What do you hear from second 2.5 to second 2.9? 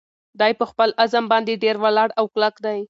دی.